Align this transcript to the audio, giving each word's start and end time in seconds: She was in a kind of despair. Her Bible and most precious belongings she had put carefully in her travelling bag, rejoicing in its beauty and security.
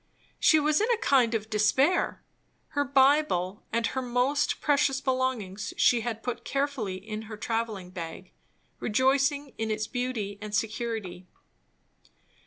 She 0.39 0.59
was 0.59 0.81
in 0.81 0.89
a 0.89 0.97
kind 0.97 1.35
of 1.35 1.47
despair. 1.47 2.23
Her 2.69 2.83
Bible 2.83 3.61
and 3.71 3.87
most 3.97 4.59
precious 4.59 4.99
belongings 4.99 5.75
she 5.77 6.01
had 6.01 6.23
put 6.23 6.43
carefully 6.43 6.95
in 6.95 7.21
her 7.29 7.37
travelling 7.37 7.91
bag, 7.91 8.31
rejoicing 8.79 9.53
in 9.59 9.69
its 9.69 9.85
beauty 9.85 10.39
and 10.41 10.55
security. 10.55 11.27